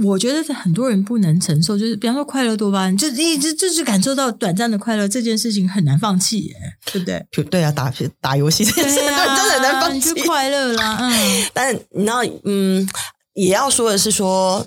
[0.04, 6.54] 我觉得很多人不能承受，就是比方说快乐多巴胺，就一直就是感受到短暂的快乐，这件事情很难放弃，耶，
[6.92, 7.26] 对不对？
[7.32, 12.88] 就对啊，打打游戏这件事真的很难放弃，快乐啦，嗯， 但你知道，嗯，
[13.34, 14.64] 也要说的是说。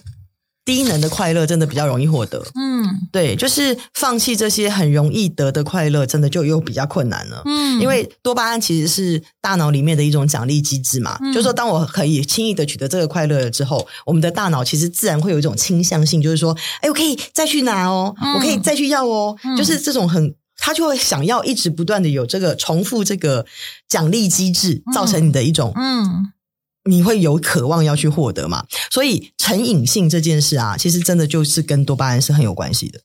[0.70, 2.40] 低能的快乐真的比较容易获得。
[2.54, 7.42] 嗯，对，就是放弃这些很容易得的快乐，真的就又比较困难了。
[7.46, 20.36] 嗯，因为多巴胺其实是大脑里面的一种奖励机制嘛，嗯、就是说当我可以轻易的取得这个快乐了之后，我们的大脑其实自然会有一种倾向性，就是说，哎，我可以再去拿哦，嗯、我可以再去要哦，嗯、就是这种很。
[20.62, 23.46] 他就会想要一直不断的有这个重复这个
[23.88, 26.34] 奖励机制，造成你的一种嗯，
[26.90, 28.66] 你会有渴望要去获得嘛？
[28.90, 33.00] 所以成瘾性这件事啊，其实真的就是跟多巴胺是很有关系的，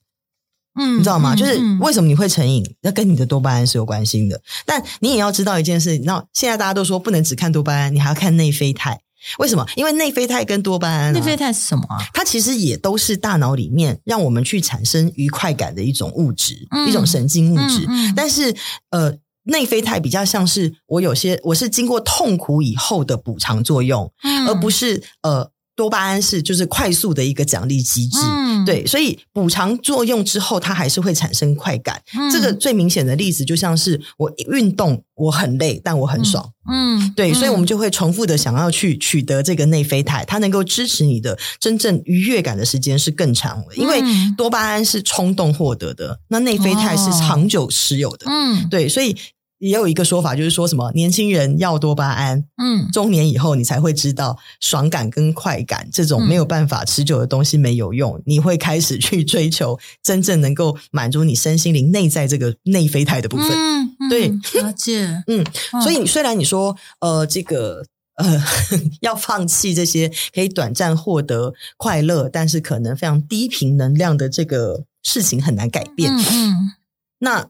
[0.79, 1.35] 嗯，你知道吗？
[1.35, 4.41] 就是为什么你会成瘾，那跟你的多巴胺是有关系的。
[4.65, 8.99] 但你也要知道一件事，那现在大家都说不能只看多巴胺，你还要看内啡肽。
[9.39, 9.65] 为什么？
[9.75, 11.97] 因为内啡肽跟多巴胺，内啡肽是什么啊？
[12.13, 17.87] 它其实也都是大脑里面让我们去产生愉快感的一种物质，嗯、一种神经物质。
[18.15, 18.55] 但是，
[18.91, 19.11] 呃，
[19.45, 25.51] 内啡肽比较像是我有些我是经过痛苦以后的补偿作用，嗯、而不是呃。
[25.77, 32.01] 多巴胺是就是快速的一个奖励机制，嗯、对，所以补偿作用之后，它还是会产生快感。
[32.17, 37.13] 嗯、这个最明显的例子就像是我运动，我很累，但我很爽，嗯，嗯。
[37.13, 44.01] 对，所以我们就会重复的想要去取得这个内啡肽，它能够支持你的真正愉悦感的时间是更长的，因为
[44.37, 49.13] 多巴胺是冲动获得的，那内啡肽是长久持有的，嗯，对，所以。
[49.59, 63.47] 也有一个说法，就是说什么年轻人要多巴胺，嗯，中年以后你才会知道爽感跟快感这种没有办法持久的东西没有用，嗯、你会开始去追求真正能够满足你身心灵内在这个内啡肽的部分。
[63.49, 64.27] 嗯，嗯对，
[64.61, 65.23] 了解。
[65.27, 65.45] 嗯，
[65.81, 67.85] 所以虽然你说呃这个
[68.17, 68.43] 呃
[69.01, 76.11] 要放弃这些可以短暂获得快乐，但是可能非常低频能量的这个事情很难改变。
[76.11, 76.71] 嗯，嗯
[77.19, 77.47] 那。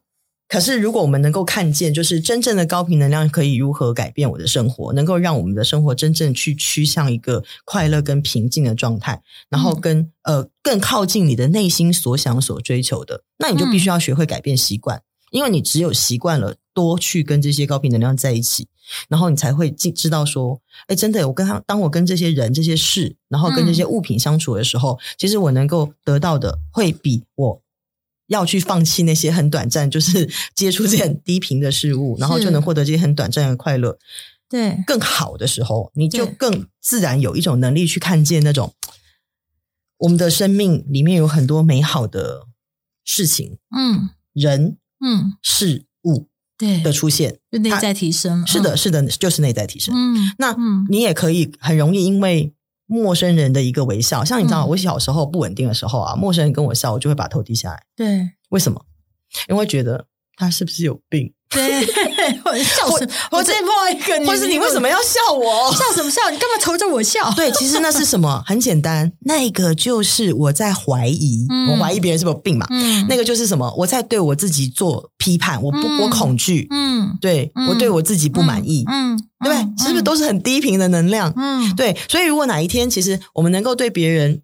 [0.55, 18.69] 可是，如果我们能够看见，就是真正的高频能量可以如何改变我的生活，能够让我们的生活真正去趋向一个快乐跟平静的状态，然后跟、嗯、呃更靠近你的内心所想所追求的，那你就必须要学会改变习惯，嗯、因为你只有习惯了多去跟这些高频能量在一起，
[19.09, 27.61] 然后你才会知道说，哎，真的，我跟他，当我跟这些人、这些事，然后跟这些物品相处的时候，嗯、其实我能够得到的会比我。
[28.27, 33.97] 要去放弃那些很短暂，就是接触这些很低频的事物，然后就能获得这些很短暂的快乐。
[34.49, 38.73] 对，更好的时候，你就更自然有一种能力去看见那种
[39.97, 42.47] 我们的生命里面有很多美好的
[43.03, 48.45] 事情，嗯，人，嗯，事物，对的出现，就内在提升。
[48.47, 49.93] 是的，是的，就是内在提升。
[49.95, 50.55] 嗯，那
[50.89, 52.54] 你也可以很容易因为。
[52.87, 57.83] 陌生人的一个微笑，像你知道，我小时候不稳定的时候啊，嗯、陌生人跟我笑，我就会把头低下来。
[57.95, 58.85] 对，为什么？
[59.49, 61.33] 因为觉得他是不是有病？
[61.55, 61.87] 对，
[62.43, 63.13] 我笑什么？
[63.31, 65.71] 我再摸一个，或是你为什么要笑我？
[65.73, 66.21] 笑什么笑？
[66.29, 67.31] 你干嘛朝着我笑？
[67.35, 68.43] 对，其实那是什么？
[68.45, 72.65] 很简单，那个就是我在怀疑，嗯、我怀疑别人是不是有病嘛？
[72.71, 73.73] 嗯，那个就是什么？
[73.77, 79.85] 我在对我自己做批判，我不，嗯、我恐惧，嗯，对，嗯、我对我自己不满意，嗯，嗯对不对？
[79.85, 81.31] 是不是都是很低频的能量？
[81.37, 84.41] 嗯，对，所以如果哪一天，其实我们能够对别人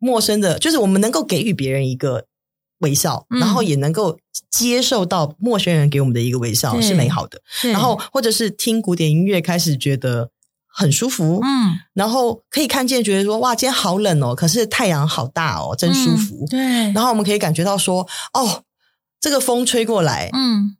[0.00, 2.24] 陌生的，就是我们能够给予别人一个。
[2.78, 4.18] 微笑，然后也能够
[4.50, 7.40] 接受到陌生人给我们的一个微笑是美好的。
[7.72, 10.30] 然后或者是听古典音乐，开始觉得
[10.66, 11.40] 很舒服。
[11.42, 16.46] 嗯，然后可以看见，觉得说哇，今天好冷哦，可是太阳好大哦，真舒服。
[16.48, 16.60] 对。
[16.92, 18.62] 然后我们可以感觉到说，哦，
[19.20, 20.76] 这个风吹过来，嗯，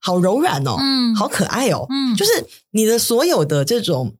[0.00, 4.14] 好柔软哦，嗯，好可爱哦，嗯，就是你的所有的这种。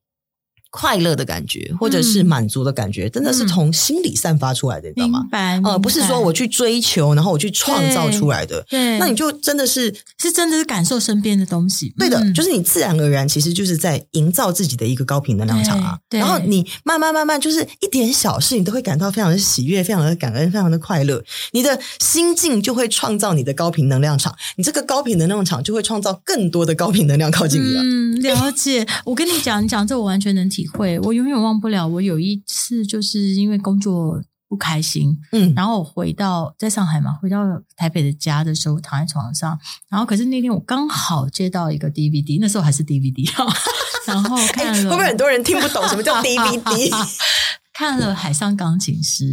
[0.70, 5.20] 快乐的感觉，或者是满足的感觉，嗯、真的是从心里散发出来的，嗯、你知道吗？
[5.20, 8.64] 明白，呃，不是说我去追求，然后我去创造出来的。
[8.68, 11.92] 对，那你就真的是是真的是感受身边的东西。
[11.98, 15.98] 对的，嗯、就是你自然而然，其实就是在营造自己的一个高频能量场啊。
[16.10, 21.22] 然后你慢慢慢慢，就是一点小事，你都会感到非常的喜悦，非常的感恩，非常的快乐。
[21.52, 27.82] 你的心境就会创造你的高频能量场，你这个高频能量场就会创造更多的高频能量靠近你了。
[27.82, 28.86] 嗯，了解。
[29.04, 31.86] 我跟你讲，你讲这我完全能体会，我永远忘不了。
[31.86, 37.44] 我有一次就是因为工作不开心，嗯，然后我回到在上海嘛，回到
[37.76, 39.56] 台北的家的时候，躺在床上，
[39.88, 43.30] 然后可是那天我刚好接到一个 DVD，那时候还是 DVD，
[44.06, 46.90] 然后看了，会不会很多人听不懂什么叫 DVD？
[47.72, 49.24] 看了《海上钢琴师》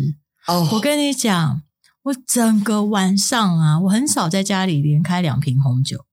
[0.54, 1.64] 哦，我跟你讲，
[2.04, 6.05] 我整个晚上啊，我很少在家里连开两瓶红酒。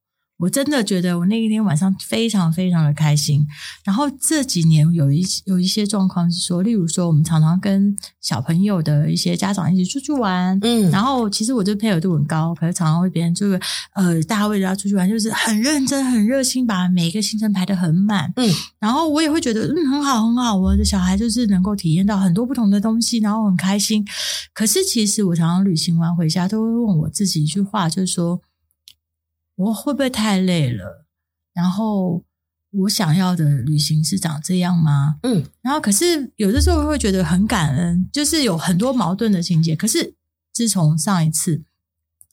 [0.43, 3.47] 我真的觉得我那一天晚上非常非常的开心。
[3.85, 13.61] 然后这几年有一有一些状况是说，例如说我们常常跟小朋友的一些家长一起出去玩，嗯，然后其实我这配合度很高，可是常常会别人就是
[13.95, 18.51] 呃，大家为了要出去玩，就是很认真、很热心，把每一个行程排得很满，嗯，
[18.81, 24.05] 然后我也会觉得嗯很好很好，我的小孩就是能够体验到很多不同的东西，然后很开心。
[24.53, 28.41] 可是其实我常常旅行完回家都会问我自己一句话，就是说。
[29.55, 31.07] 我会不会太累了？
[31.53, 32.25] 然后
[32.71, 35.17] 我想要的旅行是长这样吗？
[35.23, 39.77] 嗯，然后可是有的时候会觉得很感恩，就是有很多矛盾的情节。
[39.77, 40.15] 可是
[40.53, 41.63] 自从上一次，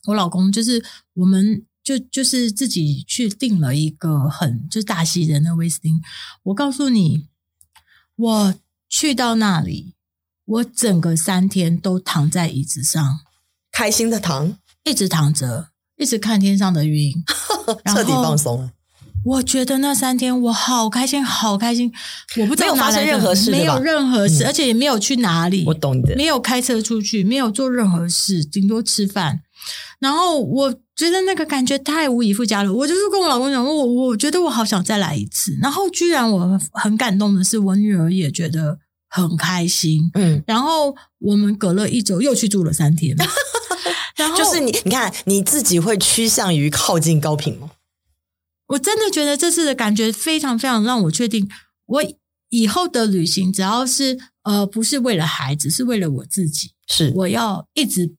[0.05, 6.01] 我老公就是我们就就是自己去订了一个很就是大溪人的威斯汀。
[6.43, 7.27] 我告诉你，
[8.15, 8.55] 我
[8.87, 9.95] 去到那里，
[10.45, 13.19] 我整个三天都躺在椅子上，
[13.71, 15.71] 开心的躺，一直躺着。
[15.99, 17.13] 一直看天上的云，
[17.93, 18.71] 彻底放松。
[19.25, 21.91] 我觉得那三天我好开心，好开心。
[22.39, 25.65] 我不知道发生任何事，没有任何事，而且也没有去哪里。
[25.67, 29.41] 我懂你的，没有开车出去，没有做任何事，顶多吃饭。
[29.99, 32.73] 然后我觉得那个感觉太无以复加了。
[32.73, 35.57] 我就是跟我老公讲，我我觉得我好想再来一次。
[35.61, 40.09] 然后居然我很感动的是，我女儿也觉得很开心。
[40.13, 43.17] 嗯，然后我们隔了一周又去住了三天。
[44.19, 47.71] 然后就是你，你看你自己会趋向于靠近高频吗？
[48.67, 51.49] 我真的觉得这次的感觉非常非常让我确定，
[51.85, 52.03] 我
[52.49, 58.15] 以后的旅行只要是呃不是为了孩子，是为了我自己，是我要一直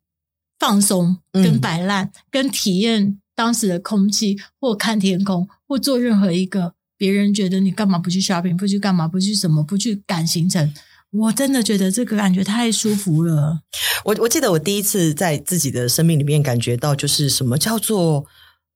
[0.59, 10.73] 放松跟摆烂，嗯、跟体验当时的空气，或看天空，或做任何一个别人觉得你干嘛不去 shopping，不去干嘛，不去什么，不去赶行程。
[11.13, 13.61] 我真的觉得这个感觉太舒服了。
[14.05, 18.25] 我我记得我第一次在自己的生命里面感觉到，就是什么叫做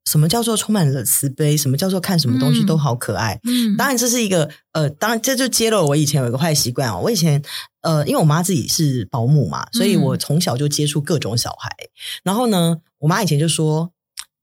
[0.04, 3.40] 什么叫做充满了慈悲，什么叫做看什么东西都好可爱。
[3.44, 7.00] 嗯，当然这是一个呃，当然这就揭露了我以前有一个坏习惯哦。
[7.02, 7.40] 我以前
[7.82, 11.70] 呃，因为我妈自己是保姆嘛，所以我从小就接触各种小孩。
[11.80, 11.88] 嗯，
[12.24, 13.92] 然后呢，我妈以前就说。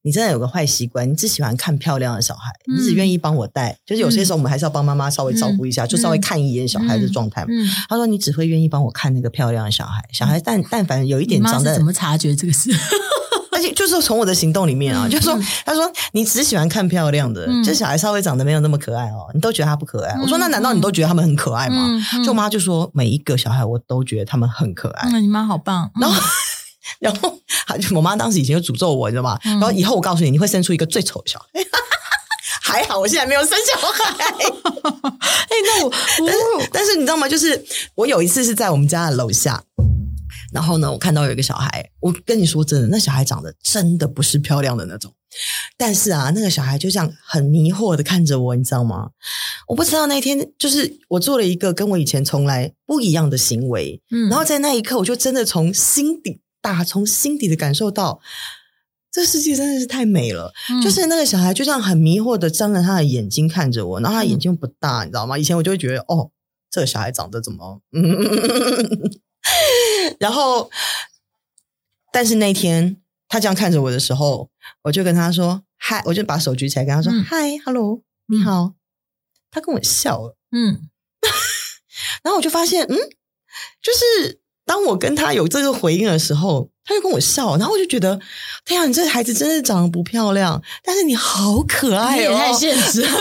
[0.04, 3.78] 你真的有个坏习惯，你只喜欢看漂亮的小孩，嗯、你只愿意帮我带。
[3.86, 7.50] 就是有些时候我们还是要帮妈妈稍微照顾一下，嗯、就稍微看一眼小孩的状态嘛。
[7.88, 12.72] 他说你只会愿意帮我看那个漂亮的小孩，小孩但但凡有一点长得，怎么察觉这个事？
[13.52, 20.16] 而且就是从我的行动里面啊，嗯、就是说他说你只喜欢看漂亮的，这、嗯、小孩稍微长得没有那么可爱哦，你都觉得他不可爱。
[20.16, 21.86] 嗯、我说那难道你都觉得他们很可爱吗？
[21.90, 25.10] 嗯嗯、就我妈就说每一个小孩我都觉得他们很可爱。
[25.12, 26.20] 那、嗯、你妈好棒，然后。
[27.00, 27.40] 然后，
[27.96, 29.40] 我妈当时以前就诅咒我，你知道吗？
[29.46, 31.48] 嗯、然后以后我告诉你，你会生出一个最丑的小孩。
[32.64, 34.24] 还好我现在没有生小孩。
[34.32, 37.28] 哎，那我，但是，但是你知道吗？
[37.28, 37.64] 就是
[37.96, 39.62] 我有一次是在我们家的楼下，
[40.54, 41.90] 然后呢，我看到有一个小孩。
[42.00, 45.14] 我跟你说真的，那小孩长得真的不是漂亮的那种。
[45.78, 49.10] 但是啊，那个小孩就这样很迷惑的看着我，你知道吗？
[49.68, 56.42] 我不知道那天就是我做了一个跟我以前从来不一样的行为，嗯，然后在那一刻，我就真的从心底。
[56.62, 58.22] 打从心底的感受到，
[59.12, 60.54] 这世界真的是太美了。
[60.70, 65.38] 嗯、就是那个小孩就这样很迷惑的张着他的眼睛看着我，然后他眼睛不大，嗯、你知道吗？
[65.38, 66.32] 以前我就会觉得，哦，
[66.70, 67.82] 这个小孩长得怎么……
[67.92, 69.20] 嗯、
[70.20, 70.70] 然后，
[72.14, 74.50] 但是那天他这样看着我的时候，
[74.84, 78.76] 我就跟他说：“嗨！”我就把手举起来跟他说：“嗨、嗯，hello，你好。”
[79.50, 80.88] 他跟我笑了，嗯，
[82.24, 82.96] 然后我就发现，嗯，
[83.82, 84.40] 就是。
[84.66, 88.20] 当我跟他有这个回应的时候，他就跟我笑，然后我就觉得，
[88.66, 93.06] 天啊，你这孩子真的长得不漂亮，但是你好可爱哦，太现实。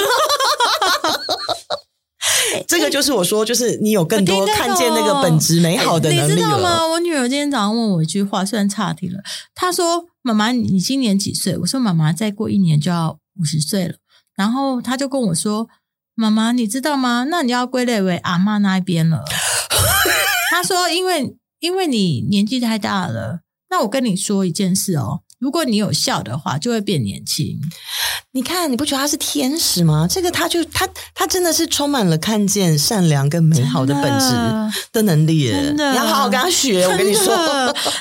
[2.67, 6.29] 这个就是我说，就是你有更多看见那个本质美好的能力了。
[6.29, 6.87] 你知道吗？
[6.87, 9.21] 我女儿今天早上问我一句话，虽然岔题了，
[9.55, 13.95] 她说：“妈妈，你今年几岁？”我说：“妈妈，再过一年就要五十岁了。”
[14.37, 15.69] 然后她就跟我说
[16.15, 17.27] ：“妈妈，你知道吗？
[17.31, 19.25] 那你要归类为阿嬷那一边了。”
[20.51, 27.59] 他说：“因为。”因为你年纪太大了，那我跟你说一件事哦，如果你有笑的话，就会变年轻。
[28.33, 30.07] 你看，你不觉得他是天使吗？
[30.09, 36.85] 这个他就他他真的是充满了看见善良跟美好的本质的能力，真的，你要好好跟他学。
[36.87, 37.35] 我跟你说，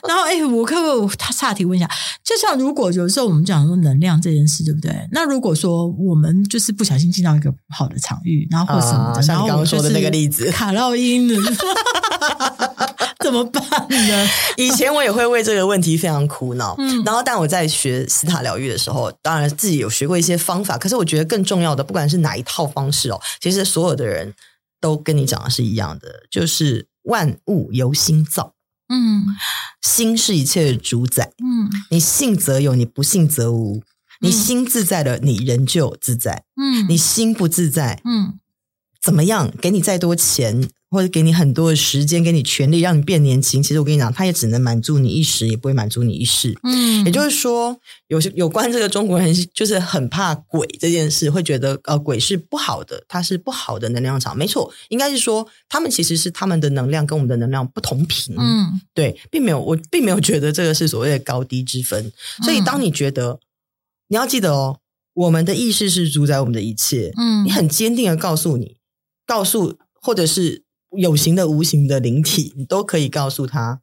[0.08, 1.90] 然后哎，我可不可以他岔题问一下，
[2.24, 5.08] 就像如果有时候我们讲说能量这件事，对不对？
[5.12, 11.52] 那如果说我们就是不小心进到一个好的场域，然后或什么的，像你刚刚说的那个例子，卡到阴了。
[13.30, 14.28] 怎么办呢？
[14.58, 16.76] 以前我也会为这个问题非常苦恼。
[16.80, 20.78] 嗯，然后但我在学斯塔疗愈的时候，当然自己有学过一些方法。
[20.78, 24.34] 可是我觉得更重要的，不管是哪一套方式哦，其实所有的人
[24.82, 28.56] 都跟你讲的是一样的，就是万物由心造。
[28.92, 29.24] 嗯，
[29.82, 31.32] 心是一切的主宰。
[31.44, 33.84] 嗯，你信则有，你不信则无。
[34.22, 36.44] 你心自在了，你人就自在。
[36.60, 38.40] 嗯，你心不自在，嗯，
[39.02, 39.52] 怎么样？
[39.62, 40.70] 给你再多钱。
[40.92, 43.62] 或者给你很多的时间，给你权利，让你变年轻。
[43.62, 46.58] 其实我跟你讲，他也只能满足你一时，也不会满足你一世。
[46.64, 54.36] 嗯，也就是说，有些有关这个中国人，就是很怕鬼这件事，会觉得呃，鬼是不好的，它是不好的能量场。
[54.36, 58.34] 没错，应该是说他们其实是他们的能量跟我们的能量不同频。
[58.36, 62.12] 嗯，对，并没有，我并没有觉得这个是所谓的高低之分。
[62.44, 63.40] 所以，当你觉得、嗯、
[64.08, 64.80] 你要记得哦，
[65.14, 67.14] 我们的意识是主宰我们的一切。
[67.16, 68.78] 嗯，你很坚定的告诉你，
[69.30, 70.64] 告诉或者是。
[70.98, 73.80] 有形的、无形的灵体，你都可以告诉他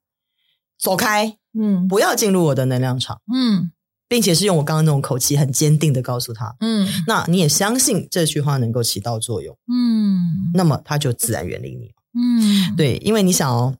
[0.76, 3.70] 走开，嗯，不要进入我的能量场，嗯，
[4.08, 13.76] 并且是用我刚刚那种口气，很坚定的告诉他，嗯，那你也相信这句话能够起到作用，嗯，那么他就自然远离你，嗯，对，因为你想哦，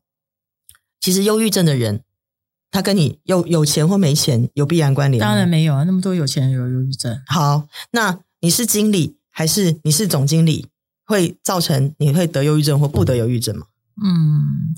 [1.00, 2.04] 其实忧郁症的人，
[2.70, 5.20] 他跟你有有钱或没钱有必然关联？
[5.20, 7.20] 当然没有啊，那么多有钱人有忧郁症。
[7.26, 10.68] 好，那你是经理还是你是总经理？
[11.06, 13.66] 会造成你会得忧郁症或不得忧郁症吗？
[14.04, 14.74] 嗯，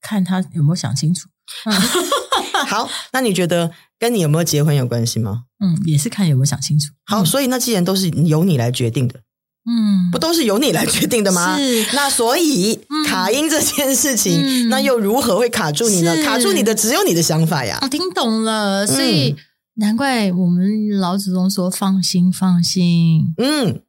[0.00, 1.28] 看他有没有想清楚。
[2.66, 5.44] 好，那你觉得跟你有没有结婚有关系吗？
[5.60, 6.92] 嗯，也是看有没有想清楚。
[7.04, 9.20] 好，所以那既然都是由你来决定的，
[9.66, 11.56] 嗯，不都是由你来决定的吗？
[11.58, 11.86] 是。
[11.94, 16.16] 那所以卡音这件事情，嗯，那又如何会卡住你呢？
[16.24, 17.78] 卡住你的只有你的想法呀。
[17.82, 19.36] 我听懂了，所以，嗯，
[19.74, 23.34] 难怪我们老祖宗说放心，放心。
[23.36, 23.82] 嗯，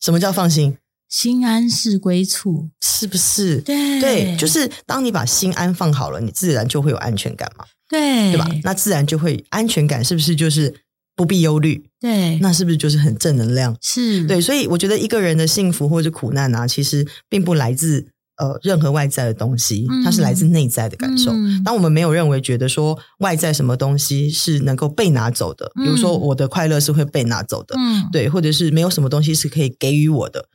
[0.00, 0.76] 什么叫放心？
[1.10, 3.60] 心安是归处，是不是？
[3.62, 7.64] 对对，就是当你把心安放好了，你自然就会有安全感嘛。
[7.88, 8.48] 对，对吧？
[8.62, 10.72] 那自然就会安全感，是不是就是
[11.16, 11.84] 不必忧虑？
[12.00, 13.76] 对，那是不是就是很正能量？
[13.82, 18.06] 是对，所以我觉得一个人的幸福或者苦难啊，其实并不来自
[18.36, 21.32] 呃任何外在的东西，它是来自内在的感受。
[21.32, 30.46] 嗯、当我们没有认为觉得说外在什么东西是能够被拿走的，嗯、比如说我的快乐是会被拿走的，嗯，对，或者是没有什么东西是可以给予我的。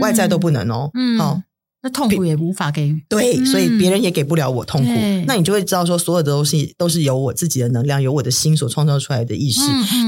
[0.00, 1.42] 外在都不能哦，嗯，好，
[1.82, 4.92] 那痛苦也无法给予，对，所以别人也给不了我痛苦，
[5.26, 9.60] 那你就会知道说，所有的东西都是由我自己的能量，由我的心所创造出来的意识。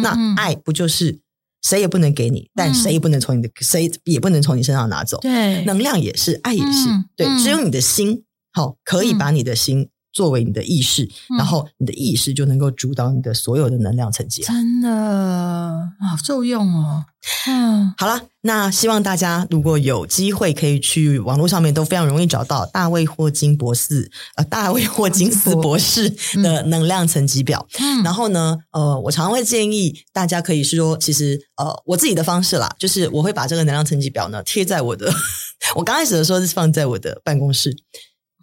[0.02, 1.20] 那爱不就是
[1.62, 5.18] 谁也不能给你，但谁也不能从你的，谁也不能从你身上拿走。
[5.20, 9.88] 对，能量也是，爱也是，对，只有你的心，好，可以把你的心。
[10.20, 11.08] 作为你的意识，
[11.38, 14.42] 然后你的意识就能够主导你的所有的能量层级。
[14.42, 17.06] 真的好受用哦。
[17.48, 26.10] 嗯，好了，那希望大家如果有机会可以去网络上面都非常容易找到大卫霍金博士呃，大卫霍金斯博士
[26.42, 27.66] 的能量层级表。
[27.78, 35.10] 嗯，然后呢，呃，我常常会建议大家可以是说，其实呃，我自己的方式啦，就是我会把这个能量层级表呢贴在我的，
[35.76, 37.74] 我刚开始的时候是放在我的办公室。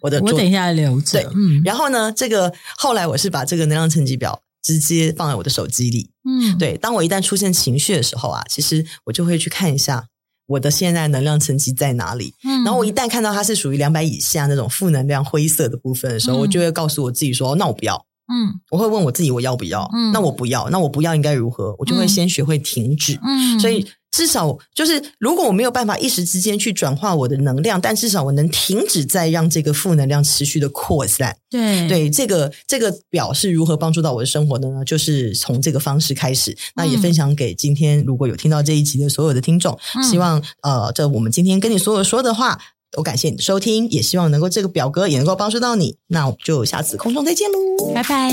[0.00, 1.20] 我的，我等一下留着。
[1.22, 6.10] 对，嗯，然后呢，这个后来我是把这个能量成绩表直接放在我的手机里。
[6.24, 10.06] 嗯，对，当我一旦出现情绪的时候啊，其实我就会去看一下
[10.46, 12.34] 我的现在能量层级在哪里。
[12.44, 21.74] 嗯，然后我一旦看到它是属于两百以下那种负能量灰色的部分的时候，嗯，我就会告诉我自己说：“那我不要。”嗯，我会问我自己：“我要不要？”嗯，那我不要，那我不要应该如何？
[21.78, 23.18] 我就会先学会停止。
[23.22, 23.86] 嗯，所以。
[24.10, 31.36] 至少就是，如果我没有办法一时之间去转化我的能量，但至少我能停止再让这个负能量持续的扩散。
[31.50, 34.84] 对对，这个这个表是如何帮助到我的生活的呢？
[34.84, 36.56] 就是从这个方式开始。
[36.74, 42.58] 那也分享给今天如果有听到这一集的所有的听众，嗯、希望呃，这我们今天跟你所有说的话，
[42.90, 45.96] 都感谢你的收听，也希望能够这个表格也能够帮助到你。
[46.08, 48.32] 那我们就下次空中再见喽，拜拜。